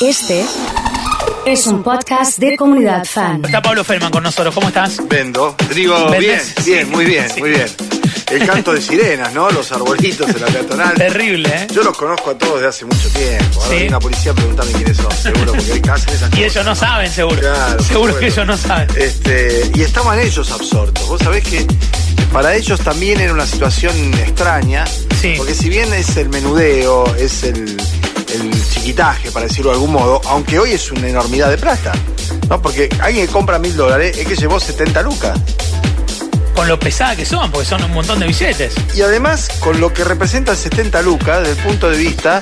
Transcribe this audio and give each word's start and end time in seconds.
Este 0.00 0.44
es 1.46 1.66
un 1.66 1.82
podcast 1.82 2.38
de 2.38 2.56
comunidad 2.56 3.04
fan. 3.04 3.42
Está 3.44 3.62
Pablo 3.62 3.84
Feldman 3.84 4.10
con 4.10 4.22
nosotros. 4.22 4.54
¿Cómo 4.54 4.68
estás? 4.68 5.00
Vendo. 5.08 5.54
Digo, 5.74 5.96
bien, 6.10 6.20
¿Vendés? 6.20 6.54
bien, 6.64 6.90
muy 6.90 7.04
bien, 7.04 7.28
Sí. 7.32 7.40
muy 7.40 7.50
bien. 7.50 7.66
El 8.30 8.44
canto 8.44 8.72
de 8.72 8.82
sirenas, 8.82 9.32
¿no? 9.32 9.48
Los 9.50 9.70
arbolitos 9.70 10.28
en 10.28 10.40
la 10.40 10.46
peatonal. 10.48 10.94
Terrible, 10.94 11.48
¿eh? 11.48 11.66
Yo 11.72 11.82
los 11.84 11.96
conozco 11.96 12.30
a 12.30 12.38
todos 12.38 12.60
de 12.60 12.66
hace 12.66 12.84
mucho 12.84 13.08
tiempo. 13.10 13.60
Ahora 13.60 13.68
Sí. 13.68 13.74
viene 13.76 13.90
la 13.90 14.00
policía 14.00 14.32
a 14.32 14.34
preguntarme 14.34 14.72
quiénes 14.72 14.96
son, 14.96 15.12
seguro, 15.12 15.52
porque 15.52 15.90
hacen 15.90 16.14
esas 16.14 16.28
Y 16.28 16.30
cosas. 16.30 16.38
ellos 16.38 16.64
no 16.64 16.74
saben, 16.74 17.10
seguro. 17.12 17.40
Claro, 17.40 17.82
seguro 17.84 18.18
que 18.18 18.26
ellos 18.26 18.46
no 18.46 18.56
saben. 18.56 18.88
Este, 18.96 19.70
y 19.74 19.82
estaban 19.82 20.18
ellos 20.18 20.50
absortos. 20.50 21.06
Vos 21.08 21.20
sabés 21.22 21.44
que 21.44 21.64
para 22.32 22.54
ellos 22.56 22.80
también 22.80 23.20
era 23.20 23.32
una 23.32 23.46
situación 23.46 23.94
extraña. 24.14 24.84
Sí. 25.20 25.34
Porque 25.36 25.54
si 25.54 25.68
bien 25.68 25.94
es 25.94 26.16
el 26.16 26.28
menudeo, 26.28 27.06
es 27.16 27.44
el, 27.44 27.76
el 28.36 28.68
chiquitaje, 28.68 29.30
para 29.30 29.46
decirlo 29.46 29.70
de 29.70 29.76
algún 29.76 29.92
modo, 29.92 30.20
aunque 30.26 30.58
hoy 30.58 30.72
es 30.72 30.90
una 30.90 31.08
enormidad 31.08 31.50
de 31.50 31.58
plata. 31.58 31.92
¿No? 32.48 32.60
Porque 32.60 32.88
alguien 33.00 33.26
que 33.26 33.32
compra 33.32 33.58
mil 33.58 33.76
dólares 33.76 34.16
es 34.16 34.26
que 34.26 34.36
llevó 34.36 34.60
70 34.60 35.02
lucas. 35.02 35.38
Con 36.54 36.68
lo 36.68 36.78
pesada 36.78 37.14
que 37.14 37.26
son, 37.26 37.50
porque 37.50 37.66
son 37.66 37.84
un 37.84 37.92
montón 37.92 38.18
de 38.20 38.26
billetes. 38.26 38.74
Y 38.94 39.02
además, 39.02 39.48
con 39.60 39.80
lo 39.80 39.92
que 39.92 40.04
representan 40.04 40.56
70 40.56 41.02
lucas, 41.02 41.40
desde 41.40 41.60
el 41.60 41.66
punto 41.66 41.90
de 41.90 41.98
vista 41.98 42.40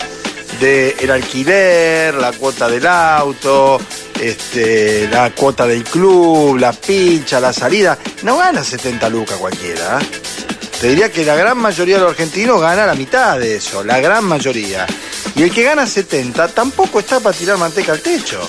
del 0.61 1.11
alquiler, 1.11 2.15
la 2.15 2.33
cuota 2.33 2.69
del 2.69 2.87
auto, 2.87 3.81
este, 4.20 5.09
la 5.09 5.31
cuota 5.31 5.67
del 5.67 5.83
club, 5.84 6.59
la 6.59 6.73
pincha, 6.73 7.41
la 7.41 7.53
salida, 7.53 7.98
no 8.23 8.39
gana 8.39 8.62
70 8.62 9.09
lucas 9.09 9.37
cualquiera. 9.37 9.98
¿eh? 10.01 10.06
Te 10.81 10.89
diría 10.89 11.11
que 11.11 11.25
la 11.25 11.34
gran 11.34 11.59
mayoría 11.59 11.97
de 11.97 12.03
los 12.03 12.11
argentinos 12.11 12.61
gana 12.61 12.87
la 12.87 12.95
mitad 12.95 13.39
de 13.39 13.56
eso, 13.56 13.83
la 13.83 14.01
gran 14.01 14.25
mayoría. 14.25 14.87
Y 15.37 15.43
el 15.43 15.51
que 15.51 15.65
gana 15.65 15.87
70 15.87 16.48
tampoco 16.48 17.01
está 17.01 17.20
para 17.20 17.37
tirar 17.37 17.59
manteca 17.59 17.92
al 17.92 18.01
techo. 18.01 18.41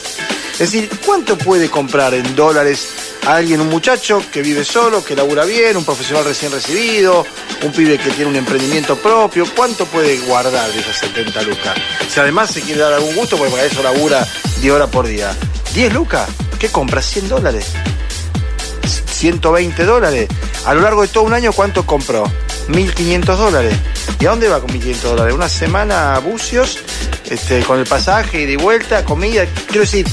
Es 0.53 0.71
decir, 0.71 0.89
¿cuánto 1.05 1.37
puede 1.37 1.69
comprar 1.69 2.13
en 2.13 2.35
dólares 2.35 2.87
alguien, 3.27 3.59
un 3.59 3.69
muchacho 3.69 4.23
que 4.31 4.41
vive 4.41 4.63
solo, 4.63 5.03
que 5.03 5.15
labura 5.15 5.43
bien, 5.43 5.75
un 5.75 5.83
profesional 5.83 6.23
recién 6.23 6.51
recibido, 6.51 7.25
un 7.63 7.71
pibe 7.71 7.97
que 7.97 8.11
tiene 8.11 8.29
un 8.29 8.35
emprendimiento 8.35 8.95
propio? 8.95 9.45
¿Cuánto 9.55 9.85
puede 9.85 10.17
guardar 10.19 10.71
de 10.71 10.79
esas 10.79 10.97
70 10.97 11.41
lucas? 11.41 11.75
Si 12.07 12.19
además 12.19 12.51
se 12.51 12.61
quiere 12.61 12.81
dar 12.81 12.93
algún 12.93 13.15
gusto, 13.15 13.35
porque 13.35 13.51
para 13.51 13.65
eso 13.65 13.83
labura 13.83 14.25
10 14.61 14.73
horas 14.73 14.89
por 14.89 15.07
día. 15.07 15.35
¿10 15.73 15.91
lucas? 15.91 16.29
¿Qué 16.59 16.69
compra? 16.69 17.01
¿100 17.01 17.23
dólares? 17.23 17.65
120 19.11 19.83
dólares. 19.83 20.29
A 20.65 20.73
lo 20.73 20.81
largo 20.81 21.01
de 21.01 21.07
todo 21.07 21.23
un 21.23 21.33
año, 21.33 21.51
¿cuánto 21.51 21.85
compró? 21.85 22.31
1.500 22.69 23.35
dólares. 23.35 23.75
¿Y 24.19 24.25
a 24.25 24.29
dónde 24.31 24.47
va 24.49 24.59
con 24.59 24.69
1.500 24.71 24.95
dólares? 25.01 25.33
Una 25.33 25.49
semana 25.49 26.15
a 26.15 26.19
Bucios, 26.19 26.79
este, 27.29 27.61
con 27.63 27.79
el 27.79 27.85
pasaje 27.85 28.41
y 28.41 28.45
de 28.45 28.57
vuelta, 28.57 29.03
comida. 29.03 29.45
Quiero 29.67 29.81
decir, 29.81 30.07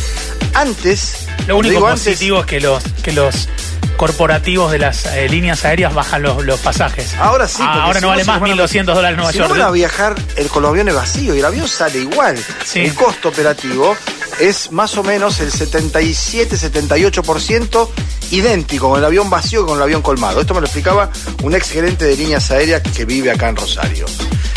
antes. 0.54 1.26
Lo 1.46 1.56
único 1.56 1.86
antes, 1.86 2.04
positivo 2.04 2.40
es 2.40 2.46
que 2.46 2.60
los, 2.60 2.82
que 3.02 3.12
los 3.12 3.48
corporativos 3.96 4.72
de 4.72 4.78
las 4.78 5.06
eh, 5.06 5.28
líneas 5.28 5.64
aéreas 5.64 5.94
bajan 5.94 6.22
los, 6.22 6.44
los 6.44 6.58
pasajes. 6.60 7.14
Ahora 7.18 7.46
sí. 7.48 7.62
Ah, 7.64 7.84
ahora 7.84 7.98
si 8.00 8.02
no 8.02 8.08
vale 8.08 8.24
más 8.24 8.40
van 8.40 8.50
a- 8.52 8.54
1.200 8.54 8.84
dólares 8.84 9.16
Nueva 9.16 9.32
si 9.32 9.38
York. 9.38 9.50
no 9.50 9.54
van 9.58 9.68
a 9.68 9.70
viajar 9.70 10.14
el, 10.36 10.48
con 10.48 10.62
los 10.62 10.70
aviones 10.70 10.94
vacíos 10.94 11.36
y 11.36 11.38
el 11.40 11.44
avión 11.44 11.68
sale 11.68 11.98
igual. 12.00 12.36
Sí. 12.64 12.80
El 12.80 12.94
costo 12.94 13.28
operativo 13.28 13.96
es 14.40 14.72
más 14.72 14.96
o 14.96 15.02
menos 15.02 15.40
el 15.40 15.52
77-78% 15.52 17.88
idéntico 18.30 18.88
con 18.90 18.98
el 18.98 19.04
avión 19.04 19.28
vacío 19.30 19.62
que 19.62 19.68
con 19.68 19.76
el 19.76 19.82
avión 19.82 20.02
colmado. 20.02 20.40
Esto 20.40 20.54
me 20.54 20.60
lo 20.60 20.66
explicaba 20.66 21.10
un 21.42 21.54
ex 21.54 21.70
gerente 21.70 22.04
de 22.04 22.16
líneas 22.16 22.50
aéreas 22.50 22.82
que 22.82 23.04
vive 23.04 23.30
acá 23.30 23.48
en 23.48 23.54
Rosario. 23.56 24.06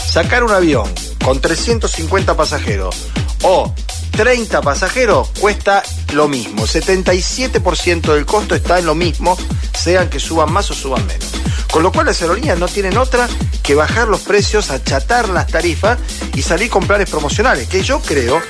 Sacar 0.05 0.43
un 0.43 0.51
avión 0.51 0.89
con 1.23 1.41
350 1.41 2.37
pasajeros 2.37 2.95
o 3.43 3.73
30 4.11 4.61
pasajeros 4.61 5.29
cuesta 5.39 5.83
lo 6.13 6.27
mismo. 6.27 6.65
77% 6.65 8.13
del 8.13 8.25
costo 8.25 8.55
está 8.55 8.79
en 8.79 8.85
lo 8.85 8.95
mismo, 8.95 9.37
sean 9.77 10.09
que 10.09 10.19
suban 10.19 10.51
más 10.53 10.71
o 10.71 10.73
suban 10.73 11.05
menos. 11.05 11.27
Con 11.75 11.83
lo 11.83 11.91
cual 11.91 12.05
las 12.05 12.21
aerolíneas 12.21 12.57
no 12.57 12.69
tienen 12.69 12.97
otra 12.97 13.27
que 13.61 13.75
bajar 13.75 14.07
los 14.07 14.21
precios, 14.21 14.71
achatar 14.71 15.27
las 15.27 15.47
tarifas 15.47 15.99
y 16.33 16.41
salir 16.41 16.69
con 16.69 16.87
planes 16.87 17.09
promocionales, 17.09 17.67
que 17.67 17.83
yo 17.83 17.99
creo, 17.99 18.41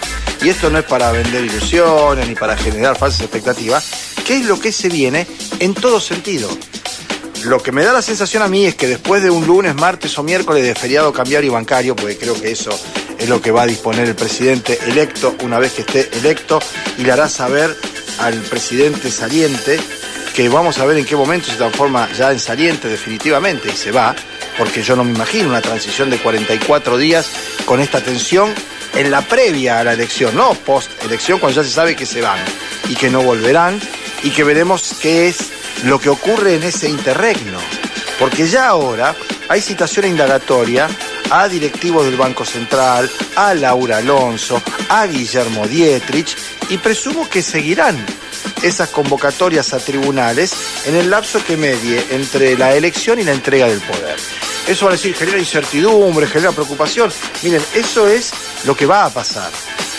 y 0.43 0.49
esto 0.49 0.69
no 0.69 0.77
es 0.77 0.85
para 0.85 1.11
vender 1.11 1.43
ilusiones 1.43 2.27
ni 2.27 2.35
para 2.35 2.55
generar 2.55 2.95
falsas 2.95 3.21
expectativas, 3.21 3.83
que 4.27 4.37
es 4.37 4.45
lo 4.45 4.59
que 4.59 4.71
se 4.71 4.89
viene 4.89 5.25
en 5.57 5.73
todo 5.73 5.99
sentido. 5.99 6.47
Lo 7.45 7.63
que 7.63 7.71
me 7.71 7.83
da 7.83 7.93
la 7.93 8.03
sensación 8.03 8.43
a 8.43 8.47
mí 8.47 8.67
es 8.67 8.75
que 8.75 8.87
después 8.87 9.23
de 9.23 9.31
un 9.31 9.47
lunes, 9.47 9.73
martes 9.73 10.15
o 10.19 10.21
miércoles 10.21 10.63
de 10.63 10.75
feriado 10.75 11.11
cambiario 11.11 11.49
y 11.49 11.53
bancario, 11.53 11.95
porque 11.95 12.19
creo 12.19 12.39
que 12.39 12.51
eso 12.51 12.79
es 13.17 13.27
lo 13.27 13.41
que 13.41 13.49
va 13.49 13.63
a 13.63 13.65
disponer 13.65 14.07
el 14.07 14.15
presidente 14.15 14.77
electo 14.85 15.35
una 15.41 15.57
vez 15.57 15.73
que 15.73 15.81
esté 15.81 16.11
electo 16.19 16.59
y 16.99 17.01
le 17.01 17.11
hará 17.11 17.27
saber 17.27 17.75
al 18.19 18.35
presidente 18.41 19.09
saliente 19.09 19.79
que 20.35 20.49
vamos 20.49 20.77
a 20.79 20.85
ver 20.85 20.97
en 20.97 21.05
qué 21.05 21.15
momento 21.15 21.49
se 21.49 21.55
transforma 21.55 22.11
ya 22.11 22.29
en 22.29 22.39
saliente 22.39 22.89
definitivamente 22.89 23.69
y 23.69 23.75
se 23.77 23.91
va, 23.91 24.13
porque 24.57 24.83
yo 24.83 24.97
no 24.97 25.05
me 25.05 25.11
imagino 25.11 25.47
una 25.47 25.61
transición 25.61 26.09
de 26.09 26.17
44 26.17 26.97
días 26.97 27.31
con 27.63 27.79
esta 27.79 28.01
tensión 28.01 28.53
en 28.95 29.11
la 29.11 29.21
previa 29.21 29.79
a 29.79 29.85
la 29.85 29.93
elección, 29.93 30.35
no 30.35 30.53
post 30.53 30.91
elección 31.05 31.39
cuando 31.39 31.61
ya 31.61 31.65
se 31.65 31.73
sabe 31.73 31.95
que 31.95 32.05
se 32.05 32.19
van 32.19 32.39
y 32.89 32.95
que 32.95 33.09
no 33.09 33.21
volverán 33.21 33.79
y 34.23 34.31
que 34.31 34.43
veremos 34.43 34.97
qué 35.01 35.29
es 35.29 35.37
lo 35.85 35.99
que 35.99 36.09
ocurre 36.09 36.55
en 36.55 36.63
ese 36.63 36.89
interregno. 36.89 37.59
Porque 38.19 38.45
ya 38.45 38.67
ahora 38.67 39.15
hay 39.47 39.61
citación 39.61 40.05
indagatoria 40.05 40.89
a 41.29 41.47
directivos 41.47 42.05
del 42.05 42.17
Banco 42.17 42.43
Central, 42.43 43.09
a 43.37 43.53
Laura 43.53 43.97
Alonso, 43.97 44.61
a 44.89 45.07
Guillermo 45.07 45.65
Dietrich 45.65 46.35
y 46.69 46.77
presumo 46.77 47.29
que 47.29 47.41
seguirán 47.41 48.05
esas 48.65 48.89
convocatorias 48.89 49.73
a 49.73 49.79
tribunales 49.79 50.53
en 50.85 50.95
el 50.95 51.09
lapso 51.09 51.43
que 51.45 51.55
medie 51.55 52.03
entre 52.09 52.57
la 52.57 52.75
elección 52.75 53.19
y 53.19 53.23
la 53.23 53.31
entrega 53.31 53.67
del 53.67 53.79
poder. 53.79 54.17
Eso 54.67 54.85
va 54.85 54.91
a 54.91 54.95
decir, 54.95 55.15
genera 55.15 55.37
incertidumbre, 55.37 56.25
genera 56.25 56.51
preocupación. 56.51 57.11
Miren, 57.43 57.61
eso 57.75 58.07
es 58.07 58.31
lo 58.65 58.75
que 58.75 58.87
va 58.87 59.05
a 59.05 59.09
pasar. 59.11 59.51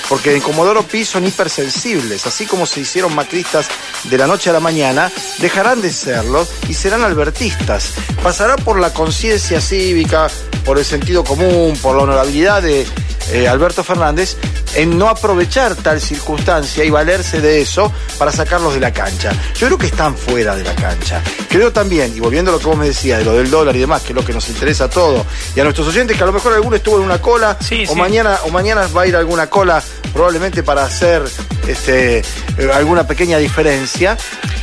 Porque 0.09 0.35
en 0.35 0.41
Comodoro 0.41 0.83
Pi 0.83 1.05
son 1.05 1.27
hipersensibles, 1.27 2.27
así 2.27 2.47
como 2.47 2.67
se 2.67 2.81
hicieron 2.81 3.15
macristas 3.15 3.69
de 4.05 4.19
la 4.19 4.27
noche 4.27 4.51
a 4.51 4.53
la 4.53 4.61
mañana, 4.61 5.11
dejarán 5.39 5.81
de 5.81 5.93
serlo 5.93 6.47
y 6.69 6.75
serán 6.75 7.03
albertistas. 7.03 7.91
Pasará 8.23 8.57
por 8.57 8.81
la 8.81 8.93
conciencia 8.93 9.61
cívica, 9.61 10.29
por 10.65 10.79
el 10.79 10.85
sentido 10.85 11.23
común, 11.25 11.77
por 11.81 11.97
la 11.97 12.03
honorabilidad 12.03 12.63
de 12.63 12.87
eh, 13.33 13.49
Alberto 13.49 13.83
Fernández 13.83 14.37
en 14.77 14.97
no 14.99 15.09
aprovechar 15.09 15.75
tal 15.75 16.01
circunstancia 16.01 16.85
y 16.85 16.91
valerse 16.91 17.41
de 17.41 17.61
eso 17.63 17.93
para 18.19 18.31
sacarlos 18.31 18.75
de 18.75 18.81
la 18.81 18.93
cancha. 18.93 19.33
Yo 19.57 19.67
creo 19.67 19.79
que 19.79 19.87
están 19.87 20.17
fuera 20.17 20.55
de 20.55 20.63
la 20.65 20.75
cancha. 20.75 21.23
Creo 21.49 21.73
también, 21.73 22.15
y 22.17 22.21
volviendo 22.21 22.51
a 22.51 22.55
lo 22.55 22.61
que 22.61 22.67
vos 22.67 22.77
me 22.77 22.87
decías, 22.87 23.19
de 23.19 23.25
lo 23.25 23.33
del 23.35 23.51
dólar 23.51 23.75
y 23.75 23.81
demás, 23.81 24.03
que 24.03 24.09
es 24.11 24.15
lo 24.15 24.25
que 24.25 24.33
nos 24.33 24.49
interesa 24.49 24.85
a 24.85 24.91
todos, 24.91 25.25
y 25.55 25.61
a 25.61 25.65
nuestros 25.65 25.89
oyentes, 25.89 26.17
que 26.17 26.23
a 26.23 26.27
lo 26.27 26.33
mejor 26.33 26.53
alguno 26.53 26.77
estuvo 26.77 26.99
en 26.99 27.03
una 27.05 27.21
cola, 27.21 27.57
Sí, 27.61 27.85
o 27.89 27.93
sí. 27.93 27.99
mañana, 27.99 28.39
o 28.45 28.51
mañana 28.51 28.87
va 28.89 29.03
a 29.03 29.07
ir 29.07 29.17
a 29.17 29.19
alguna 29.19 29.49
cola, 29.49 29.83
probablemente 30.13 30.63
para 30.63 30.85
hacer 30.85 31.23
este, 31.67 32.19
eh, 32.19 32.71
alguna 32.73 33.07
pequeña 33.07 33.39
diferencia, 33.39 34.17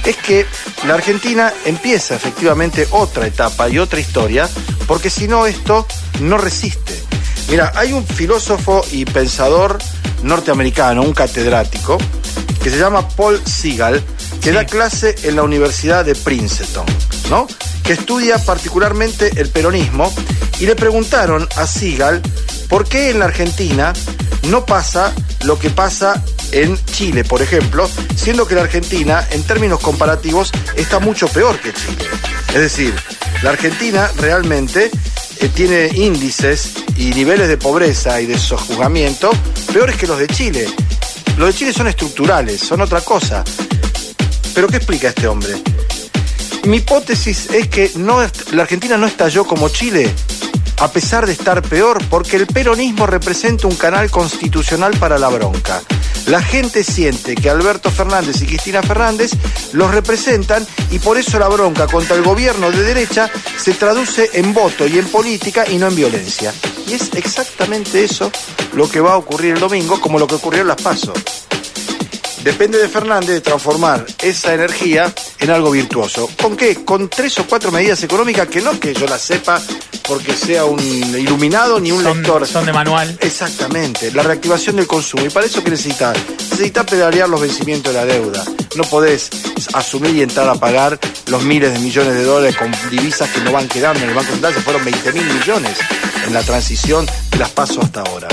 es 0.06 0.16
que 0.18 0.45
la 0.85 0.94
Argentina 0.95 1.51
empieza 1.66 2.16
efectivamente 2.16 2.88
otra 2.91 3.25
etapa 3.25 3.69
y 3.69 3.80
otra 3.80 4.00
historia, 4.00 4.47
porque 4.88 5.09
si 5.09 5.28
no 5.28 5.47
esto 5.47 5.88
no 6.22 6.38
resiste. 6.38 7.01
Mira, 7.50 7.72
hay 7.75 7.91
un 7.94 8.06
filósofo 8.07 8.85
y 8.91 9.06
pensador 9.06 9.78
norteamericano, 10.23 11.01
un 11.01 11.13
catedrático, 11.13 11.97
que 12.61 12.69
se 12.69 12.78
llama 12.78 13.07
Paul 13.09 13.41
Seagal, 13.45 14.03
que 14.41 14.50
Sí. 14.50 14.56
da 14.56 14.66
clase 14.66 15.16
en 15.23 15.35
la 15.35 15.44
Universidad 15.44 16.03
de 16.06 16.16
Princeton, 16.16 16.85
¿no? 17.29 17.47
Que 17.84 17.94
estudia 17.94 18.38
particularmente 18.39 19.31
el 19.39 19.50
peronismo 19.50 20.13
y 20.59 20.66
le 20.66 20.75
preguntaron 20.75 21.47
a 21.57 21.67
Seagal 21.67 22.22
por 22.69 22.85
qué 22.88 23.09
en 23.09 23.19
la 23.19 23.25
Argentina 23.25 23.94
no 24.50 24.66
pasa 24.66 25.13
lo 25.44 25.59
que 25.59 25.69
pasa 25.69 26.23
en 26.51 26.77
Chile, 26.86 27.24
por 27.24 27.42
ejemplo, 27.42 27.89
siendo 28.15 28.48
que 28.48 28.56
la 28.56 28.62
Argentina, 28.62 29.27
en 29.31 29.44
términos 29.44 29.80
comparativos, 29.80 30.51
está 30.75 31.00
mucho 31.00 31.27
peor 31.27 31.59
que 31.59 31.74
Chile. 31.74 32.06
Es 32.50 32.62
decir, 32.62 32.94
la 33.42 33.50
Argentina 33.51 34.09
realmente 34.18 34.92
eh, 35.44 35.50
tiene 35.50 35.90
índices 35.94 36.72
y 36.95 37.12
niveles 37.12 37.50
de 37.50 37.57
pobreza 37.57 38.22
y 38.22 38.25
de 38.25 38.40
sojuzgamiento 38.40 39.30
peores 39.74 39.98
que 39.98 40.07
los 40.07 40.18
de 40.18 40.28
Chile. 40.28 40.68
Los 41.38 41.50
de 41.50 41.54
Chile 41.54 41.74
son 41.74 41.88
estructurales, 41.88 42.62
son 42.62 42.80
otra 42.80 43.01
cosa. 43.01 43.44
¿Pero 44.56 44.68
qué 44.69 44.78
explica 44.78 45.10
este 45.10 45.28
hombre? 45.28 45.62
Mi 46.66 46.78
hipótesis 46.78 47.50
es 47.51 47.68
que 47.68 47.92
no, 47.95 48.22
la 48.54 48.62
Argentina 48.62 48.98
no 48.98 49.06
estalló 49.06 49.44
como 49.44 49.68
Chile, 49.68 50.10
a 50.80 50.88
pesar 50.90 51.25
de 51.25 51.34
estar 51.34 51.62
peor, 51.62 52.01
porque 52.10 52.38
el 52.38 52.48
peronismo 52.48 53.06
representa 53.06 53.68
un 53.68 53.75
canal 53.75 54.10
constitucional 54.10 54.96
para 54.98 55.18
la 55.18 55.28
bronca. 55.28 55.81
La 56.28 56.42
gente 56.42 56.84
siente 56.84 57.36
que 57.36 57.50
Alberto 57.50 57.92
Fernández 57.92 58.42
y 58.42 58.46
Cristina 58.46 58.81
Fernández 58.81 59.31
los 59.74 59.92
representan 59.92 60.66
y 60.90 61.00
por 61.00 61.18
eso 61.18 61.38
la 61.38 61.50
bronca 61.50 61.88
contra 61.88 62.16
el 62.16 62.24
gobierno 62.24 62.72
de 62.72 62.81
derecha 62.81 63.30
se 63.58 63.74
traduce 63.74 64.30
en 64.34 64.54
voto 64.54 64.88
y 64.88 65.00
en 65.00 65.08
política 65.08 65.66
y 65.70 65.78
no 65.78 65.88
en 65.88 65.96
violencia. 65.96 66.54
Y 66.88 66.94
es 66.94 67.12
exactamente 67.14 68.04
eso 68.04 68.31
lo 68.74 68.90
que 68.90 69.02
va 69.02 69.14
a 69.14 69.18
ocurrir 69.18 69.56
el 69.56 69.60
domingo, 69.60 70.00
como 70.00 70.18
lo 70.18 70.28
que 70.28 70.36
ocurrió 70.36 70.62
en 70.62 70.68
Las 70.70 70.81
Pasos. 70.81 71.14
Depende 72.44 72.78
de 72.78 72.90
Fernández 72.90 73.30
de 73.30 73.42
transformar 73.42 74.06
esa 74.22 74.54
energía 74.54 75.13
en 75.40 75.50
algo 75.50 75.72
virtuoso. 75.72 76.30
¿Con 76.42 76.57
qué? 76.57 76.84
Con 76.84 77.10
tres 77.10 77.40
o 77.40 77.45
cuatro 77.48 77.72
medidas 77.72 78.04
económicas 78.04 78.48
que 78.48 78.62
no 78.62 78.78
que 78.80 78.94
yo 78.94 79.07
las 79.07 79.22
sepa 79.22 79.62
porque 80.07 80.34
sea 80.36 80.66
un 80.66 80.80
iluminado 80.81 81.80
ni 81.80 81.92
un 81.94 82.04
Son, 82.04 82.18
lector. 82.18 82.45
son 82.45 82.66
de 82.66 82.74
manual. 82.74 83.18
Exactamente, 83.22 84.12
la 84.12 84.24
reactivación 84.24 84.75
del 84.75 84.88
consumo. 84.88 85.25
¿Y 85.25 85.30
para 85.30 85.45
eso 85.45 85.63
qué 85.63 85.72
necesitas? 85.72 86.18
Necesitas 86.51 86.86
pedalear 86.86 87.30
los 87.30 87.40
vencimientos 87.40 87.94
de 87.94 88.00
la 88.00 88.06
deuda. 88.06 88.44
No 88.75 88.84
podés 88.84 89.30
asumir 89.74 90.13
y 90.16 90.22
entrar 90.22 90.50
a 90.50 90.56
pagar 90.56 91.00
los 91.28 91.44
miles 91.44 91.72
de 91.72 91.80
millones 91.80 92.13
de 92.13 92.24
dólares 92.24 92.57
con 92.57 92.69
divisas 92.92 93.30
que 93.30 93.39
no 93.39 93.54
van 93.54 93.69
quedando 93.69 94.04
en 94.04 94.10
el 94.10 94.16
Banco 94.16 94.31
Central. 94.31 94.54
Se 94.54 94.62
fueron 94.62 94.84
20 94.84 95.13
mil 95.13 95.25
millones 95.25 95.78
en 96.28 96.34
la 96.34 96.42
transición 96.42 97.06
de 97.31 97.38
las 97.38 97.51
pasos 97.51 97.78
hasta 97.86 98.01
ahora. 98.01 98.28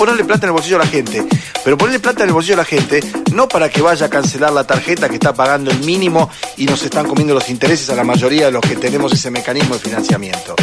Ponerle 0.00 0.24
plata 0.24 0.46
en 0.46 0.48
el 0.48 0.52
bolsillo 0.52 0.76
a 0.76 0.78
la 0.78 0.86
gente. 0.86 1.26
Pero 1.62 1.76
ponerle 1.76 2.00
plata 2.00 2.22
en 2.22 2.30
el 2.30 2.32
bolsillo 2.32 2.54
a 2.54 2.56
la 2.56 2.64
gente 2.64 3.02
no 3.34 3.46
para 3.46 3.68
que 3.68 3.82
vaya 3.82 4.06
a 4.06 4.08
cancelar 4.08 4.50
la 4.50 4.64
tarjeta 4.64 5.10
que 5.10 5.16
está 5.16 5.34
pagando 5.34 5.70
el 5.70 5.80
mínimo 5.80 6.30
y 6.56 6.64
nos 6.64 6.82
están 6.82 7.06
comiendo 7.06 7.34
los 7.34 7.50
intereses 7.50 7.90
a 7.90 7.96
la 7.96 8.02
mayoría 8.02 8.46
de 8.46 8.52
los 8.52 8.62
que 8.62 8.76
tenemos 8.76 9.12
ese 9.12 9.30
mecanismo 9.30 9.74
de 9.74 9.80
financiamiento 9.80 10.56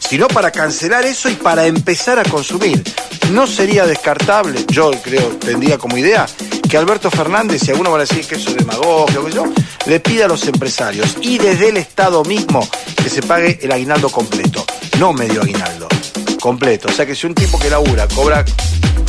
sino 0.00 0.26
para 0.28 0.50
cancelar 0.50 1.04
eso 1.04 1.30
y 1.30 1.34
para 1.34 1.66
empezar 1.66 2.18
a 2.18 2.24
consumir. 2.24 2.82
No 3.32 3.46
sería 3.46 3.86
descartable, 3.86 4.64
yo 4.68 4.90
creo, 5.02 5.28
tendría 5.38 5.78
como 5.78 5.96
idea, 5.96 6.26
que 6.68 6.76
Alberto 6.76 7.10
Fernández, 7.10 7.62
si 7.62 7.70
alguno 7.70 7.90
va 7.90 7.98
a 7.98 8.00
decir 8.00 8.26
que 8.26 8.34
eso 8.34 8.50
es 8.50 8.56
demagogia 8.56 9.20
o 9.20 9.28
yo, 9.28 9.44
le 9.86 10.00
pida 10.00 10.26
a 10.26 10.28
los 10.28 10.46
empresarios 10.46 11.16
y 11.20 11.38
desde 11.38 11.70
el 11.70 11.78
Estado 11.78 12.22
mismo 12.24 12.68
que 13.02 13.08
se 13.08 13.22
pague 13.22 13.58
el 13.62 13.72
aguinaldo 13.72 14.10
completo, 14.10 14.64
no 14.98 15.12
medio 15.12 15.42
aguinaldo, 15.42 15.88
completo. 16.48 16.88
O 16.88 16.92
sea 16.92 17.06
que 17.06 17.14
si 17.14 17.26
un 17.26 17.34
tipo 17.34 17.58
que 17.58 17.70
labura 17.70 18.06
cobra 18.08 18.44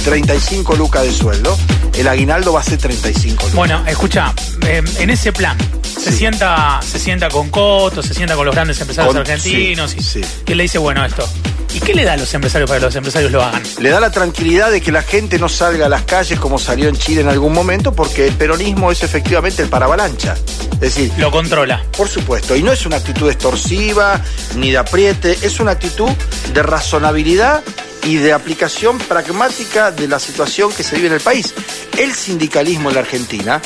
35 0.05 0.73
lucas 0.77 1.03
de 1.03 1.11
sueldo, 1.11 1.57
el 1.97 2.07
aguinaldo 2.07 2.53
va 2.53 2.61
a 2.61 2.63
ser 2.63 2.77
35 2.77 3.35
lucas. 3.43 3.55
Bueno, 3.55 3.83
escucha, 3.85 4.33
eh, 4.65 4.81
en 4.99 5.09
ese 5.09 5.33
plan, 5.33 5.57
se 5.83 6.11
Sí. 6.13 6.17
sienta, 6.19 6.79
se 6.81 6.97
sienta 6.97 7.27
con 7.27 7.49
Coto, 7.49 8.01
se 8.01 8.13
sienta 8.13 8.35
con 8.37 8.45
los 8.45 8.55
grandes 8.55 8.79
empresarios 8.79 9.13
Con- 9.13 9.19
argentinos 9.21 9.91
sí, 9.91 9.97
y 9.99 10.03
sí. 10.03 10.21
que 10.45 10.55
le 10.55 10.63
dice, 10.63 10.77
bueno, 10.77 11.03
esto. 11.05 11.27
¿Y 11.75 11.81
qué 11.81 11.93
le 11.93 12.05
da 12.05 12.13
a 12.13 12.17
los 12.17 12.33
empresarios 12.33 12.69
para 12.69 12.79
que 12.79 12.85
los 12.85 12.95
empresarios 12.95 13.33
lo 13.33 13.43
hagan? 13.43 13.61
Le 13.79 13.89
da 13.89 13.99
la 13.99 14.09
tranquilidad 14.09 14.71
de 14.71 14.79
que 14.79 14.93
la 14.93 15.01
gente 15.01 15.37
no 15.37 15.49
salga 15.49 15.87
a 15.87 15.89
las 15.89 16.03
calles 16.03 16.39
como 16.39 16.57
salió 16.57 16.87
en 16.87 16.95
Chile 16.95 17.19
en 17.19 17.27
algún 17.27 17.51
momento, 17.51 17.93
porque 17.93 18.25
el 18.25 18.33
peronismo 18.33 18.93
es 18.93 19.03
efectivamente 19.03 19.61
el 19.61 19.67
paravalancha. 19.67 20.35
Es 20.75 20.79
decir, 20.79 21.11
Lo 21.17 21.31
controla. 21.31 21.83
Por 21.97 22.07
supuesto, 22.07 22.55
y 22.55 22.63
no 22.63 22.71
es 22.71 22.85
una 22.85 22.95
actitud 22.95 23.29
extorsiva 23.29 24.21
ni 24.55 24.71
de 24.71 24.77
apriete, 24.77 25.37
es 25.41 25.59
una 25.59 25.71
actitud 25.71 26.09
de 26.53 26.63
razonabilidad 26.63 27.61
y 28.03 28.15
de 28.15 28.31
aplicación 28.31 28.97
pragmática 28.97 29.91
de 29.91 30.07
la 30.07 30.19
situación 30.19 30.71
que 30.71 30.81
se 30.81 30.95
vive 30.95 31.07
en 31.07 31.15
el 31.15 31.21
país. 31.21 31.53
El 31.97 32.13
sindicalismo 32.13 32.87
en 32.87 32.95
la 32.95 33.01
Argentina, 33.01 33.61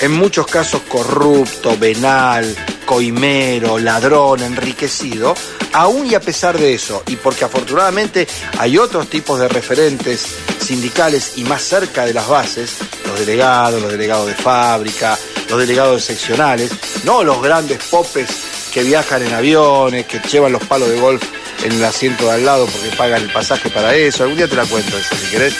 en 0.00 0.10
muchos 0.10 0.48
casos 0.48 0.82
corrupto, 0.88 1.78
venal, 1.78 2.56
coimero, 2.92 3.78
ladrón, 3.78 4.42
enriquecido, 4.42 5.34
aún 5.72 6.06
y 6.10 6.14
a 6.14 6.20
pesar 6.20 6.58
de 6.58 6.74
eso, 6.74 7.02
y 7.06 7.16
porque 7.16 7.46
afortunadamente 7.46 8.28
hay 8.58 8.76
otros 8.76 9.08
tipos 9.08 9.40
de 9.40 9.48
referentes 9.48 10.26
sindicales 10.60 11.38
y 11.38 11.44
más 11.44 11.62
cerca 11.62 12.04
de 12.04 12.12
las 12.12 12.28
bases, 12.28 12.76
los 13.06 13.18
delegados, 13.18 13.80
los 13.80 13.92
delegados 13.92 14.26
de 14.26 14.34
fábrica, 14.34 15.18
los 15.48 15.58
delegados 15.58 16.04
seccionales, 16.04 16.70
no 17.04 17.24
los 17.24 17.40
grandes 17.40 17.82
popes 17.84 18.28
que 18.70 18.82
viajan 18.82 19.22
en 19.22 19.32
aviones, 19.32 20.04
que 20.04 20.20
llevan 20.30 20.52
los 20.52 20.62
palos 20.66 20.90
de 20.90 21.00
golf 21.00 21.22
en 21.64 21.72
el 21.72 21.84
asiento 21.86 22.26
de 22.26 22.32
al 22.32 22.44
lado 22.44 22.66
porque 22.66 22.94
pagan 22.94 23.22
el 23.22 23.32
pasaje 23.32 23.70
para 23.70 23.94
eso. 23.94 24.24
Algún 24.24 24.36
día 24.36 24.48
te 24.48 24.56
la 24.56 24.66
cuento 24.66 24.98
eso, 24.98 25.14
si 25.16 25.30
querés. 25.30 25.54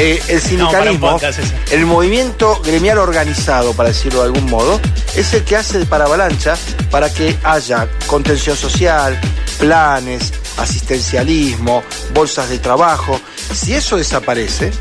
Eh, 0.00 0.22
el 0.28 0.36
No, 0.40 0.48
sindicalismo, 0.48 1.10
podcast 1.10 1.40
el 1.72 1.84
movimiento 1.84 2.60
gremial 2.62 2.96
organizado, 2.98 3.74
para 3.74 3.90
decirlo 3.90 4.20
de 4.20 4.26
algún 4.26 4.50
modo, 4.50 4.80
es 5.14 5.34
el 5.34 5.44
que 5.44 5.56
hace 5.56 5.78
de 5.78 5.84
paravalancha 5.84 6.56
para 6.90 7.12
que 7.12 7.36
haya 7.44 7.86
contención 8.06 8.56
social, 8.56 9.20
planes, 9.58 10.32
asistencialismo, 10.56 11.82
bolsas 12.14 12.48
de 12.48 12.58
trabajo. 12.58 13.20
Si 13.52 13.74
eso 13.74 13.98
desaparece, 13.98 14.72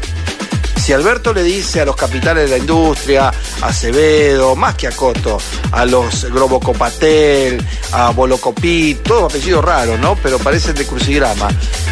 si 0.80 0.94
Alberto 0.94 1.34
le 1.34 1.44
dice 1.44 1.82
a 1.82 1.86
los 1.86 1.96
capitales 1.96 2.46
de 2.46 2.52
la 2.52 2.58
industria, 2.58 3.32
a 3.62 3.68
Acevedo, 3.68 4.56
más 4.56 4.76
que 4.76 4.88
a 4.88 4.92
Coto, 4.92 5.38
a 5.72 5.86
los 5.86 6.26
Globocopatel, 6.26 7.64
a 7.92 8.12
Bolocopit, 8.12 9.02
todos 9.04 9.32
apellidos 9.32 9.64
raros, 9.64 10.00
¿no? 10.00 10.16
Pero 10.16 10.40
parecen 10.40 10.76
de 10.76 10.86
crucigrama. 10.86 11.50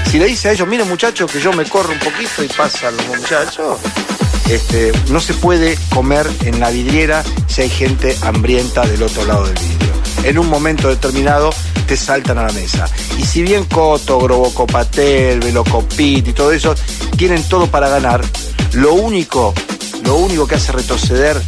Si 0.09 0.19
le 0.19 0.25
dice 0.25 0.49
a 0.49 0.51
ellos, 0.53 0.67
miren 0.67 0.87
muchachos, 0.87 1.31
que 1.31 1.39
yo 1.39 1.51
me 1.53 1.65
corro 1.65 1.91
un 1.91 1.99
poquito 1.99 2.43
y 2.43 2.47
pasan 2.47 2.95
los 2.97 3.07
muchachos, 3.07 3.77
este, 4.49 4.91
no 5.09 5.19
se 5.19 5.33
puede 5.33 5.77
comer 5.89 6.27
en 6.45 6.59
la 6.59 6.69
vidriera 6.69 7.23
si 7.47 7.61
hay 7.61 7.69
gente 7.69 8.17
hambrienta 8.21 8.85
del 8.85 9.03
otro 9.03 9.25
lado 9.25 9.45
del 9.45 9.55
vidrio. 9.55 9.93
En 10.23 10.39
un 10.39 10.49
momento 10.49 10.87
determinado 10.87 11.49
te 11.87 11.97
saltan 11.97 12.37
a 12.37 12.43
la 12.47 12.53
mesa. 12.53 12.85
Y 13.17 13.25
si 13.25 13.41
bien 13.43 13.65
Coto, 13.65 14.19
Globocopatel, 14.19 15.39
Velocopit 15.39 16.27
y 16.27 16.33
todo 16.33 16.51
eso 16.51 16.75
tienen 17.17 17.43
todo 17.43 17.67
para 17.67 17.89
ganar, 17.89 18.21
lo 18.73 18.93
único, 18.93 19.53
lo 20.03 20.15
único 20.15 20.47
que 20.47 20.55
hace 20.55 20.71
retroceder 20.71 21.41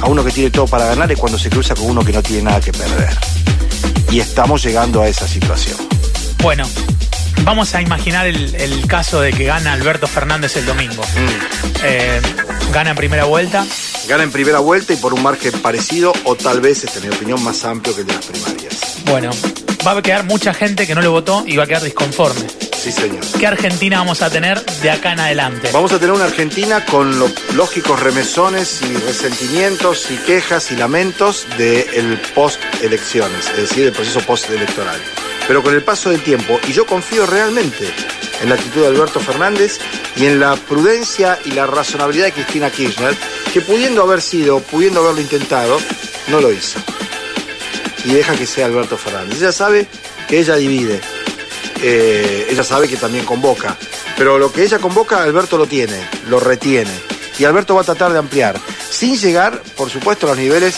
a 0.00 0.06
uno 0.06 0.24
que 0.24 0.30
tiene 0.30 0.50
todo 0.50 0.66
para 0.66 0.86
ganar 0.86 1.10
es 1.10 1.18
cuando 1.18 1.38
se 1.38 1.50
cruza 1.50 1.74
con 1.74 1.86
uno 1.90 2.04
que 2.04 2.12
no 2.12 2.22
tiene 2.22 2.42
nada 2.42 2.60
que 2.60 2.72
perder. 2.72 3.10
Y 4.10 4.20
estamos 4.20 4.62
llegando 4.62 5.00
a 5.00 5.08
esa 5.08 5.26
situación. 5.26 5.78
Bueno, 6.42 6.68
vamos 7.44 7.74
a 7.74 7.82
imaginar 7.82 8.26
el, 8.26 8.54
el 8.54 8.86
caso 8.86 9.20
de 9.20 9.32
que 9.32 9.44
gana 9.44 9.72
Alberto 9.72 10.06
Fernández 10.06 10.56
el 10.56 10.66
domingo. 10.66 11.02
Eh, 11.84 12.20
gana 12.72 12.90
en 12.90 12.96
primera 12.96 13.24
vuelta. 13.24 13.64
Gana 14.08 14.24
en 14.24 14.32
primera 14.32 14.58
vuelta 14.58 14.92
y 14.92 14.96
por 14.96 15.14
un 15.14 15.22
margen 15.22 15.52
parecido 15.60 16.12
o 16.24 16.34
tal 16.34 16.60
vez, 16.60 16.84
esta 16.84 16.98
es 16.98 17.04
mi 17.04 17.14
opinión, 17.14 17.42
más 17.42 17.64
amplio 17.64 17.94
que 17.94 18.02
el 18.02 18.06
de 18.08 18.14
las 18.14 18.24
primarias. 18.26 18.74
Bueno, 19.06 19.30
va 19.86 19.92
a 19.92 20.02
quedar 20.02 20.24
mucha 20.24 20.52
gente 20.52 20.86
que 20.86 20.94
no 20.94 21.00
lo 21.02 21.10
votó 21.12 21.44
y 21.46 21.56
va 21.56 21.64
a 21.64 21.66
quedar 21.66 21.82
disconforme. 21.82 22.46
Sí, 22.82 22.90
señor. 22.90 23.20
¿Qué 23.38 23.46
Argentina 23.46 23.98
vamos 23.98 24.22
a 24.22 24.30
tener 24.30 24.60
de 24.64 24.90
acá 24.90 25.12
en 25.12 25.20
adelante? 25.20 25.70
Vamos 25.72 25.92
a 25.92 26.00
tener 26.00 26.16
una 26.16 26.24
Argentina 26.24 26.84
con 26.84 27.16
los 27.16 27.32
lógicos 27.54 28.00
remesones 28.00 28.82
y 28.82 28.96
resentimientos 28.96 30.10
y 30.10 30.16
quejas 30.16 30.72
y 30.72 30.76
lamentos 30.76 31.46
del 31.56 32.20
post-elecciones, 32.34 33.50
es 33.50 33.56
decir, 33.68 33.84
del 33.84 33.92
proceso 33.92 34.18
post-electoral. 34.22 35.00
Pero 35.46 35.62
con 35.62 35.74
el 35.74 35.84
paso 35.84 36.10
del 36.10 36.24
tiempo, 36.24 36.58
y 36.66 36.72
yo 36.72 36.84
confío 36.84 37.24
realmente 37.24 37.88
en 38.42 38.48
la 38.48 38.56
actitud 38.56 38.80
de 38.80 38.88
Alberto 38.88 39.20
Fernández 39.20 39.78
y 40.16 40.26
en 40.26 40.40
la 40.40 40.56
prudencia 40.56 41.38
y 41.44 41.52
la 41.52 41.68
razonabilidad 41.68 42.26
de 42.26 42.32
Cristina 42.32 42.68
Kirchner, 42.68 43.14
que 43.52 43.60
pudiendo 43.60 44.02
haber 44.02 44.20
sido, 44.20 44.58
pudiendo 44.58 45.04
haberlo 45.04 45.20
intentado, 45.20 45.78
no 46.26 46.40
lo 46.40 46.50
hizo. 46.50 46.80
Y 48.04 48.12
deja 48.12 48.34
que 48.34 48.44
sea 48.44 48.66
Alberto 48.66 48.96
Fernández. 48.96 49.40
Ella 49.40 49.52
sabe 49.52 49.86
que 50.28 50.40
ella 50.40 50.56
divide, 50.56 51.00
eh, 51.82 52.46
ella 52.50 52.64
sabe 52.64 52.88
que 52.88 52.96
también 52.96 53.24
convoca. 53.24 53.76
Pero 54.16 54.38
lo 54.38 54.52
que 54.52 54.62
ella 54.62 54.78
convoca, 54.78 55.22
Alberto 55.22 55.58
lo 55.58 55.66
tiene, 55.66 55.98
lo 56.28 56.40
retiene. 56.40 56.92
Y 57.38 57.44
Alberto 57.44 57.74
va 57.74 57.82
a 57.82 57.84
tratar 57.84 58.12
de 58.12 58.18
ampliar, 58.18 58.60
sin 58.88 59.16
llegar, 59.16 59.62
por 59.76 59.90
supuesto, 59.90 60.26
a 60.26 60.30
los 60.30 60.38
niveles 60.38 60.76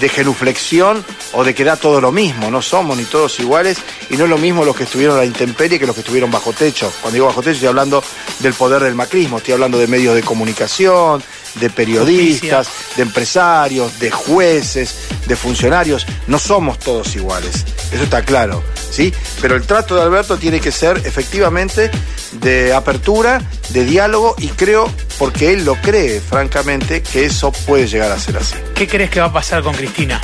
de 0.00 0.08
genuflexión 0.08 1.04
o 1.32 1.44
de 1.44 1.54
que 1.54 1.64
da 1.64 1.76
todo 1.76 2.00
lo 2.00 2.12
mismo. 2.12 2.50
No 2.50 2.62
somos 2.62 2.96
ni 2.96 3.04
todos 3.04 3.38
iguales 3.40 3.78
y 4.10 4.16
no 4.16 4.24
es 4.24 4.30
lo 4.30 4.38
mismo 4.38 4.64
los 4.64 4.76
que 4.76 4.84
estuvieron 4.84 5.16
a 5.16 5.20
la 5.20 5.26
intemperie 5.26 5.78
que 5.78 5.86
los 5.86 5.94
que 5.94 6.00
estuvieron 6.00 6.30
bajo 6.30 6.52
techo. 6.52 6.90
Cuando 7.00 7.14
digo 7.14 7.26
bajo 7.26 7.42
techo 7.42 7.54
estoy 7.54 7.68
hablando 7.68 8.02
del 8.38 8.54
poder 8.54 8.82
del 8.82 8.94
macrismo, 8.94 9.38
estoy 9.38 9.54
hablando 9.54 9.78
de 9.78 9.86
medios 9.86 10.14
de 10.14 10.22
comunicación, 10.22 11.22
de 11.56 11.70
periodistas, 11.70 12.68
de 12.96 13.02
empresarios, 13.02 13.98
de 13.98 14.10
jueces, 14.10 14.94
de 15.26 15.36
funcionarios. 15.36 16.06
No 16.26 16.38
somos 16.38 16.78
todos 16.78 17.14
iguales, 17.16 17.64
eso 17.92 18.04
está 18.04 18.22
claro, 18.22 18.62
¿sí? 18.92 19.12
Pero 19.40 19.56
el 19.56 19.62
trato 19.62 19.96
de 19.96 20.02
Alberto 20.02 20.36
tiene 20.36 20.60
que 20.60 20.70
ser 20.70 20.98
efectivamente 21.04 21.90
de 22.32 22.72
apertura, 22.72 23.42
de 23.70 23.84
diálogo 23.84 24.36
y 24.38 24.48
creo, 24.48 24.88
porque 25.18 25.52
él 25.52 25.64
lo 25.64 25.74
cree, 25.76 26.20
francamente, 26.20 27.02
que 27.02 27.24
eso 27.24 27.50
puede 27.50 27.88
llegar 27.88 28.12
a 28.12 28.18
ser 28.18 28.36
así. 28.36 28.54
¿Qué 28.74 28.86
crees 28.86 29.10
que 29.10 29.20
va 29.20 29.26
a 29.26 29.32
pasar 29.32 29.62
con 29.62 29.74
Cristina? 29.74 30.20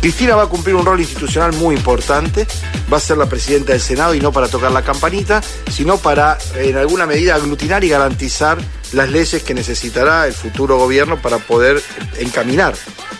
Cristina 0.00 0.34
va 0.34 0.42
a 0.42 0.46
cumplir 0.46 0.74
un 0.74 0.84
rol 0.84 0.98
institucional 0.98 1.52
muy 1.52 1.76
importante, 1.76 2.44
va 2.92 2.96
a 2.96 3.00
ser 3.00 3.18
la 3.18 3.26
presidenta 3.26 3.72
del 3.72 3.80
Senado 3.80 4.16
y 4.16 4.20
no 4.20 4.32
para 4.32 4.48
tocar 4.48 4.72
la 4.72 4.82
campanita, 4.82 5.40
sino 5.70 5.96
para 5.96 6.38
en 6.56 6.76
alguna 6.76 7.06
medida 7.06 7.36
aglutinar 7.36 7.84
y 7.84 7.88
garantizar 7.88 8.58
las 8.92 9.08
leyes 9.08 9.44
que 9.44 9.54
necesitará 9.54 10.26
el 10.26 10.32
futuro 10.32 10.76
gobierno 10.76 11.22
para 11.22 11.38
poder 11.38 11.80
encaminar 12.18 12.74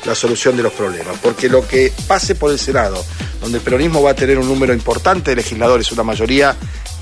la 0.05 0.17
solución 0.17 0.57
de 0.57 0.65
los 0.65 0.73
problemas. 0.73 1.17
Porque 1.23 1.49
lo 1.49 1.67
que 1.67 1.93
pase 2.09 2.35
por 2.35 2.51
el 2.51 2.59
Senado, 2.59 3.05
donde 3.43 3.59
el 3.59 3.65
peronismo 3.65 4.03
va 4.03 4.13
a 4.13 4.15
tener 4.15 4.39
un 4.39 4.49
número 4.49 4.73
importante 4.73 5.33
de 5.33 5.37
legisladores, 5.37 5.93
una 5.93 6.05
mayoría 6.05 6.57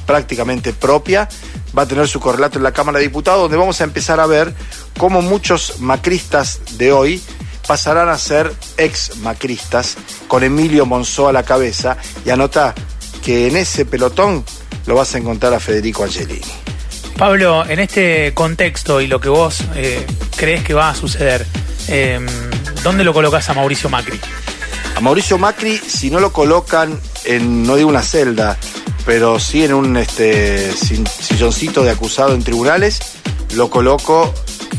prácticamente 0.06 0.72
propia, 0.72 1.28
va 1.76 1.82
a 1.82 1.86
tener 1.86 2.08
su 2.08 2.18
correlato 2.18 2.58
en 2.58 2.64
la 2.64 2.72
Cámara 2.72 2.98
de 2.98 3.04
Diputados, 3.04 3.42
donde 3.42 3.56
vamos 3.56 3.80
a 3.80 3.84
empezar 3.84 4.18
a 4.18 4.26
ver 4.26 4.52
cómo 4.98 5.22
muchos 5.22 5.78
macristas 5.78 6.60
de 6.78 6.92
hoy 6.92 7.22
pasarán 7.66 8.08
a 8.08 8.18
ser 8.18 8.52
ex 8.76 9.18
macristas 9.18 9.96
con 10.26 10.42
Emilio 10.42 10.86
Monzó 10.86 11.28
a 11.28 11.32
la 11.32 11.44
cabeza 11.44 11.96
y 12.24 12.30
anota 12.30 12.74
que 13.22 13.46
en 13.46 13.56
ese 13.56 13.84
pelotón 13.84 14.44
lo 14.86 14.96
vas 14.96 15.14
a 15.14 15.18
encontrar 15.18 15.54
a 15.54 15.60
Federico 15.60 16.02
Angelini. 16.02 16.40
Pablo, 17.16 17.64
en 17.68 17.78
este 17.78 18.32
contexto 18.34 19.00
y 19.00 19.06
lo 19.06 19.20
que 19.20 19.28
vos 19.28 19.62
eh, 19.76 20.04
crees 20.36 20.64
que 20.64 20.72
va 20.74 20.88
a 20.88 20.94
suceder, 20.94 21.46
eh, 21.86 22.18
¿dónde 22.82 23.04
lo 23.04 23.12
colocas 23.12 23.48
a 23.50 23.54
Mauricio 23.54 23.90
Macri? 23.90 24.18
A 24.96 25.00
Mauricio 25.00 25.38
Macri, 25.38 25.76
si 25.78 26.10
no 26.10 26.20
lo 26.20 26.32
colocan 26.32 26.98
en, 27.24 27.64
no 27.64 27.76
digo 27.76 27.88
una 27.88 28.02
celda, 28.02 28.58
pero 29.06 29.40
sí 29.40 29.64
en 29.64 29.74
un 29.74 29.96
este, 29.96 30.72
silloncito 30.72 31.82
de 31.82 31.90
acusado 31.90 32.34
en 32.34 32.42
tribunales, 32.42 33.00
lo 33.54 33.70
coloco 33.70 34.32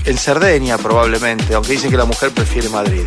en 0.05 0.17
Cerdeña 0.17 0.77
probablemente, 0.77 1.53
aunque 1.53 1.73
dicen 1.73 1.91
que 1.91 1.97
la 1.97 2.05
mujer 2.05 2.31
prefiere 2.31 2.69
Madrid. 2.69 3.03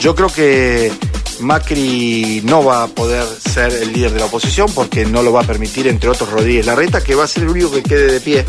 Yo 0.00 0.14
creo 0.14 0.28
que 0.28 0.92
Macri 1.40 2.42
no 2.44 2.64
va 2.64 2.84
a 2.84 2.88
poder 2.88 3.24
ser 3.24 3.72
el 3.72 3.92
líder 3.92 4.12
de 4.12 4.20
la 4.20 4.26
oposición 4.26 4.70
porque 4.74 5.04
no 5.04 5.22
lo 5.22 5.32
va 5.32 5.42
a 5.42 5.44
permitir, 5.44 5.86
entre 5.86 6.10
otros, 6.10 6.30
Rodríguez 6.30 6.66
Larreta, 6.66 7.02
que 7.02 7.14
va 7.14 7.24
a 7.24 7.28
ser 7.28 7.44
el 7.44 7.50
único 7.50 7.70
que 7.70 7.82
quede 7.82 8.12
de 8.12 8.20
pie 8.20 8.44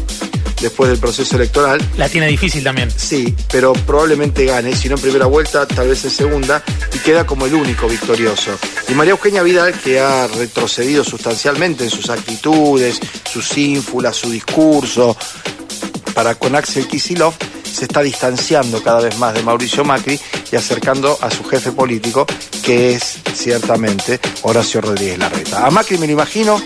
después 0.63 0.89
del 0.89 1.00
proceso 1.00 1.36
electoral. 1.36 1.79
La 1.98 2.10
tiene 2.10 2.27
difícil 2.27 2.63
también. 2.63 2.89
Sí, 2.89 3.36
pero 3.51 3.74
probablemente 3.74 4.46
gane, 4.46 4.75
si 4.75 4.89
no 4.89 4.96
en 4.96 5.01
primera 5.01 5.25
vuelta, 5.25 5.67
tal 5.67 5.89
vez 5.89 6.03
en 6.05 6.12
segunda, 6.12 6.63
y 6.93 6.98
queda 7.00 7.25
como 7.25 7.46
el 7.46 7.53
único 7.53 7.88
victorioso. 7.88 8.51
Y 8.88 8.93
María 8.93 9.12
Eugenia 9.12 9.43
Vidal, 9.43 9.74
que 9.74 10.00
ha 10.00 10.27
retrocedido 10.27 11.03
sustancialmente 11.03 11.84
en 11.84 11.89
sus 11.89 12.10
actitudes, 12.10 13.00
sus 13.32 13.58
ínfulas, 13.58 14.15
su 14.15 14.29
discurso, 14.29 15.15
para 16.13 16.36
con 16.36 16.55
Axel 16.55 16.88
Kisilov, 16.88 17.34
se 17.63 17.86
está 17.86 18.01
distanciando 18.01 18.82
cada 18.84 19.01
vez 19.01 19.17
más 19.17 19.34
de 19.34 19.41
Mauricio 19.41 19.84
Macri 19.84 20.20
y 20.51 20.55
acercando 20.55 21.17
a 21.22 21.29
su 21.32 21.43
jefe 21.43 21.72
político, 21.72 22.25
que 22.63 22.93
es 22.93 23.17
ciertamente 23.34 24.20
Horacio 24.43 24.79
Rodríguez 24.79 25.17
Larreta. 25.17 25.65
A 25.65 25.72
Macri 25.72 25.98
me 25.98 26.05
lo 26.05 26.13
imagino 26.13 26.62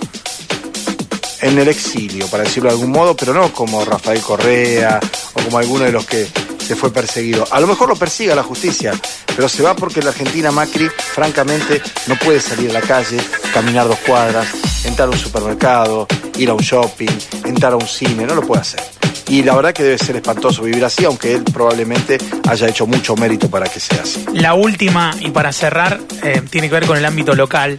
en 1.41 1.58
el 1.58 1.67
exilio, 1.67 2.27
para 2.27 2.44
decirlo 2.44 2.70
de 2.70 2.75
algún 2.75 2.91
modo, 2.91 3.15
pero 3.15 3.34
no 3.34 3.51
como 3.53 3.84
Rafael 3.86 4.22
Correa 4.22 5.00
o 5.34 5.44
como 5.44 5.58
alguno 5.58 5.86
de 5.86 5.91
los 5.91 6.06
que 6.06 6.27
se 6.67 6.75
fue 6.75 6.91
perseguido. 6.91 7.46
A 7.51 7.60
lo 7.60 7.67
mejor 7.67 7.88
lo 7.88 7.96
persiga 7.96 8.36
la 8.36 8.44
justicia, 8.44 8.94
pero 9.36 9.48
se 9.48 9.63
va 9.63 9.75
porque 9.75 10.01
la 10.01 10.10
Argentina 10.10 10.51
Macri, 10.51 10.89
francamente, 10.89 11.82
no 12.08 12.15
puede 12.17 12.41
salir 12.41 12.70
a 12.72 12.74
la 12.74 12.82
calle, 12.82 13.17
caminar 13.53 13.88
dos 13.88 14.00
cuadras, 14.00 14.48
entrar 14.84 15.08
a 15.08 15.12
un 15.12 15.17
supermercado, 15.17 16.08
ir 16.38 16.50
a 16.50 16.53
un 16.53 16.60
shopping, 16.60 17.08
entrar 17.46 17.74
a 17.74 17.77
un 17.77 17.88
cine, 17.88 18.25
no 18.25 18.36
lo 18.36 18.41
puede 18.41 18.62
hacer. 18.62 18.82
Y 19.29 19.44
la 19.44 19.56
verdad 19.56 19.74
que 19.74 19.84
debe 19.84 19.98
ser 19.98 20.15
espantoso 20.15 20.63
vivir 20.63 20.84
así, 20.86 21.03
aunque 21.03 21.34
él 21.34 21.44
probablemente 21.44 22.17
haya 22.48 22.67
hecho 22.67 22.88
mucho 22.88 23.15
mérito 23.15 23.50
para 23.50 23.67
que 23.67 23.79
sea 23.79 24.01
así. 24.01 24.25
La 24.34 24.53
última, 24.53 25.13
y 25.20 25.32
para 25.32 25.51
cerrar, 25.51 26.00
eh, 26.24 26.41
tiene 26.50 26.70
que 26.70 26.75
ver 26.75 26.86
con 26.86 26.98
el 26.98 27.06
ámbito 27.06 27.36
local. 27.36 27.77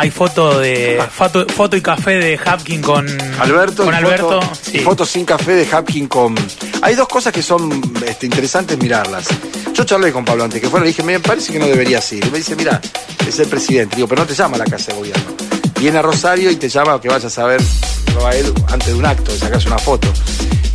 Hay 0.00 0.10
foto 0.10 0.58
de 0.58 0.98
foto, 1.12 1.46
foto 1.46 1.76
y 1.76 1.82
café 1.82 2.12
de 2.12 2.40
Hapkin 2.42 2.80
con 2.80 3.06
Alberto, 3.38 3.84
Con 3.84 3.94
Alberto. 3.94 4.40
foto, 4.40 4.52
sí. 4.62 4.78
foto 4.78 5.04
sin 5.04 5.26
café 5.26 5.52
de 5.52 5.68
Hapkin 5.70 6.08
con. 6.08 6.34
Hay 6.80 6.94
dos 6.94 7.06
cosas 7.06 7.34
que 7.34 7.42
son 7.42 7.82
este, 8.06 8.24
interesantes 8.24 8.78
mirarlas. 8.78 9.26
Yo 9.74 9.84
charlé 9.84 10.10
con 10.10 10.24
Pablo 10.24 10.44
antes 10.44 10.58
que 10.58 10.70
fuera, 10.70 10.84
le 10.84 10.88
dije, 10.92 11.02
me 11.02 11.20
parece 11.20 11.52
que 11.52 11.58
no 11.58 11.66
debería 11.66 12.00
ir. 12.12 12.24
Y 12.24 12.30
me 12.30 12.38
dice, 12.38 12.56
mira, 12.56 12.80
es 13.28 13.38
el 13.40 13.46
presidente. 13.48 13.96
Digo, 13.96 14.08
pero 14.08 14.22
no 14.22 14.26
te 14.26 14.34
llama 14.34 14.56
a 14.56 14.60
la 14.60 14.64
casa 14.64 14.92
de 14.92 14.98
gobierno. 14.98 15.34
Viene 15.78 15.98
a 15.98 16.02
Rosario 16.02 16.50
y 16.50 16.56
te 16.56 16.70
llama 16.70 16.98
que 16.98 17.08
vayas 17.10 17.36
a 17.38 17.44
ver 17.44 17.60
a 18.24 18.30
él 18.34 18.54
antes 18.68 18.88
de 18.88 18.94
un 18.94 19.04
acto, 19.04 19.30
de 19.32 19.38
sacarse 19.38 19.68
una 19.68 19.78
foto. 19.78 20.10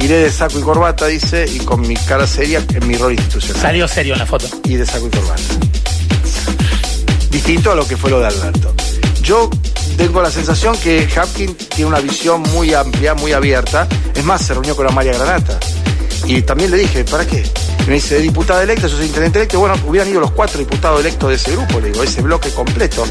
Iré 0.02 0.18
de 0.20 0.32
saco 0.32 0.60
y 0.60 0.62
corbata, 0.62 1.08
dice, 1.08 1.48
y 1.52 1.58
con 1.60 1.82
mi 1.82 1.96
cara 1.96 2.28
seria 2.28 2.64
en 2.76 2.88
mi 2.88 2.96
rol 2.96 3.14
institucional. 3.14 3.60
Salió 3.60 3.88
serio 3.88 4.14
en 4.14 4.20
la 4.20 4.28
foto. 4.28 4.46
y 4.66 4.76
de 4.76 4.86
saco 4.86 5.08
y 5.08 5.10
corbata. 5.10 5.42
Distinto 7.32 7.72
a 7.72 7.76
lo 7.76 7.88
que 7.88 7.98
fue 7.98 8.12
lo 8.12 8.20
de 8.20 8.28
Alberto. 8.28 8.74
Yo 9.26 9.50
tengo 9.98 10.22
la 10.22 10.30
sensación 10.30 10.78
que 10.78 11.10
Hapkin 11.16 11.56
tiene 11.56 11.86
una 11.86 12.00
visión 12.00 12.44
muy 12.54 12.76
amplia, 12.76 13.16
muy 13.16 13.34
abierta. 13.34 13.88
Es 14.14 14.24
más, 14.24 14.46
se 14.46 14.54
reunió 14.54 14.76
con 14.76 14.88
Amalia 14.88 15.14
Granata. 15.14 15.60
Y 16.28 16.44
también 16.44 16.70
le 16.70 16.78
dije, 16.78 17.04
¿para 17.06 17.26
qué? 17.26 17.44
Y 17.86 17.88
me 17.88 17.96
dice, 17.96 18.20
diputada 18.20 18.62
electa, 18.62 18.88
yo 18.88 18.98
soy 18.98 19.08
intendente 19.08 19.40
electo. 19.40 19.60
Bueno, 19.60 19.74
hubieran 19.88 20.10
ido 20.10 20.20
los 20.20 20.30
cuatro 20.30 20.60
diputados 20.60 21.00
electos 21.00 21.30
de 21.30 21.36
ese 21.38 21.54
grupo, 21.54 21.80
le 21.80 21.88
digo, 21.88 22.04
ese 22.04 22.22
bloque 22.22 22.52
completo. 22.52 23.04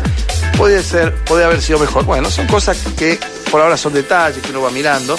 Puede 0.57 0.85
ser, 0.85 1.17
puede 1.25 1.45
haber 1.45 1.61
sido 1.61 1.81
mejor. 1.81 2.05
Bueno, 2.05 2.31
son 2.31 2.47
cosas 2.47 2.79
que 2.97 3.19
por 3.51 3.61
ahora 3.61 3.77
son 3.77 3.93
detalles 3.93 4.41
que 4.41 4.51
uno 4.51 4.63
va 4.63 4.71
mirando. 4.71 5.19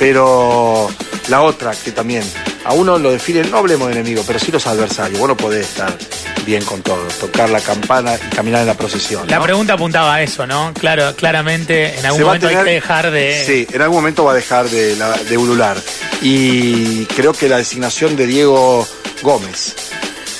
Pero 0.00 0.88
la 1.28 1.42
otra 1.42 1.70
que 1.72 1.92
también, 1.92 2.24
a 2.64 2.72
uno 2.74 2.98
lo 2.98 3.12
define, 3.12 3.44
no 3.44 3.58
hablemos 3.58 3.86
de 3.86 3.92
enemigo, 4.00 4.24
pero 4.26 4.40
sí 4.40 4.50
los 4.50 4.66
adversarios. 4.66 5.20
Vos 5.20 5.28
no 5.28 5.36
podés 5.36 5.68
estar 5.68 5.96
bien 6.46 6.64
con 6.64 6.80
todo, 6.80 7.02
tocar 7.20 7.50
la 7.50 7.60
campana 7.60 8.14
y 8.14 8.34
caminar 8.34 8.60
en 8.62 8.68
la 8.68 8.74
procesión. 8.74 9.26
La 9.28 9.36
¿no? 9.38 9.42
pregunta 9.42 9.72
apuntaba 9.74 10.14
a 10.14 10.22
eso, 10.22 10.46
¿no? 10.46 10.72
Claro, 10.72 11.14
claramente 11.16 11.98
en 11.98 12.06
algún 12.06 12.22
momento 12.22 12.48
hay 12.48 12.56
que 12.56 12.62
dejar 12.70 13.10
de. 13.10 13.42
Sí, 13.44 13.66
en 13.72 13.82
algún 13.82 13.98
momento 13.98 14.24
va 14.24 14.32
a 14.32 14.34
dejar 14.36 14.68
de, 14.70 14.96
la- 14.96 15.16
de 15.18 15.36
ulular. 15.36 15.76
Y 16.22 17.04
creo 17.06 17.32
que 17.32 17.48
la 17.48 17.58
designación 17.58 18.16
de 18.16 18.26
Diego 18.26 18.86
Gómez, 19.22 19.74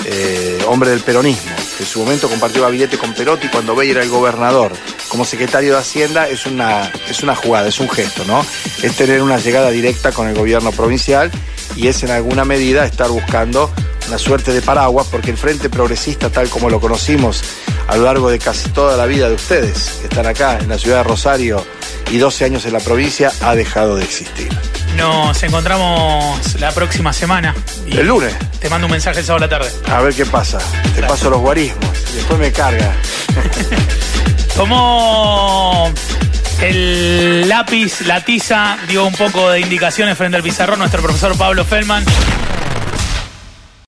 eh, 0.04 0.58
hombre 0.68 0.90
del 0.90 1.00
peronismo, 1.00 1.52
que 1.76 1.82
en 1.84 1.88
su 1.88 2.00
momento 2.00 2.28
compartió 2.28 2.62
gabinete 2.62 2.96
con 2.96 3.12
Perotti 3.12 3.48
cuando 3.48 3.74
Bey 3.74 3.90
era 3.90 4.02
el 4.02 4.08
gobernador, 4.08 4.72
como 5.08 5.24
secretario 5.24 5.74
de 5.74 5.78
Hacienda, 5.80 6.28
es 6.28 6.46
una, 6.46 6.90
es 7.10 7.22
una 7.22 7.34
jugada, 7.34 7.68
es 7.68 7.78
un 7.80 7.90
gesto, 7.90 8.24
¿no? 8.24 8.44
Es 8.82 8.94
tener 8.96 9.20
una 9.22 9.38
llegada 9.38 9.70
directa 9.70 10.12
con 10.12 10.28
el 10.28 10.34
gobierno 10.34 10.72
provincial 10.72 11.30
y 11.76 11.88
es 11.88 12.02
en 12.02 12.10
alguna 12.10 12.44
medida 12.44 12.84
estar 12.86 13.08
buscando 13.10 13.72
una 14.08 14.18
suerte 14.18 14.52
de 14.52 14.62
paraguas, 14.62 15.06
porque 15.10 15.30
el 15.30 15.36
Frente 15.36 15.68
Progresista, 15.68 16.30
tal 16.30 16.48
como 16.48 16.70
lo 16.70 16.80
conocimos 16.80 17.42
a 17.88 17.96
lo 17.96 18.04
largo 18.04 18.30
de 18.30 18.38
casi 18.38 18.68
toda 18.70 18.96
la 18.96 19.06
vida 19.06 19.28
de 19.28 19.34
ustedes, 19.34 19.98
que 20.00 20.08
están 20.08 20.26
acá 20.26 20.58
en 20.58 20.68
la 20.68 20.78
ciudad 20.78 20.98
de 20.98 21.04
Rosario 21.04 21.64
y 22.10 22.18
12 22.18 22.44
años 22.44 22.66
en 22.66 22.72
la 22.72 22.80
provincia, 22.80 23.32
ha 23.40 23.54
dejado 23.54 23.96
de 23.96 24.04
existir. 24.04 24.48
Nos 24.96 25.42
encontramos 25.42 26.60
la 26.60 26.72
próxima 26.72 27.12
semana. 27.12 27.54
y 27.86 27.96
El 27.98 28.06
lunes. 28.06 28.34
Te 28.60 28.70
mando 28.70 28.86
un 28.86 28.92
mensaje 28.92 29.20
el 29.20 29.26
sábado 29.26 29.44
a 29.44 29.48
la 29.48 29.58
tarde. 29.58 29.70
A 29.92 30.00
ver 30.00 30.14
qué 30.14 30.24
pasa. 30.24 30.58
Te 30.94 31.02
paso 31.02 31.28
los 31.28 31.40
guarismos. 31.40 31.90
Después 32.14 32.38
me 32.38 32.50
carga. 32.50 32.94
Tomó 34.56 35.92
el 36.62 37.46
lápiz, 37.48 38.00
la 38.02 38.24
tiza, 38.24 38.78
dio 38.88 39.04
un 39.04 39.12
poco 39.12 39.50
de 39.50 39.60
indicaciones 39.60 40.16
frente 40.16 40.38
al 40.38 40.42
pizarrón 40.42 40.78
nuestro 40.78 41.02
profesor 41.02 41.36
Pablo 41.36 41.64
Feldman. 41.64 42.04